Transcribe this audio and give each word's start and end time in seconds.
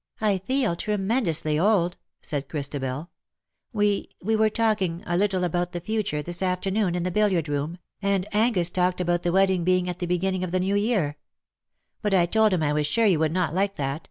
"1 0.20 0.38
feel 0.38 0.76
tremendously 0.76 1.58
old," 1.58 1.96
said 2.20 2.48
Christabel. 2.48 3.10
"We— 3.72 4.08
we 4.22 4.36
were 4.36 4.48
talking 4.48 5.02
a 5.04 5.16
little 5.16 5.42
about 5.42 5.72
the 5.72 5.80
future, 5.80 6.22
this 6.22 6.42
afternoon, 6.42 6.94
in 6.94 7.02
the 7.02 7.10
billiard 7.10 7.48
room, 7.48 7.78
and 8.00 8.24
Angus 8.32 8.70
talked 8.70 9.00
about 9.00 9.24
the 9.24 9.32
wedding 9.32 9.64
being 9.64 9.88
at 9.88 9.98
the 9.98 10.06
beginning 10.06 10.44
of 10.44 10.52
the 10.52 10.60
new 10.60 10.76
year. 10.76 11.16
But 12.02 12.14
I 12.14 12.24
told 12.24 12.52
him 12.52 12.62
I 12.62 12.72
was 12.72 12.86
sure 12.86 13.04
you 13.06 13.18
would 13.18 13.32
not 13.32 13.52
like 13.52 13.74
that." 13.74 14.08